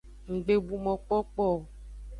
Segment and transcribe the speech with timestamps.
[0.33, 1.51] Nggbebu mokpokpo o.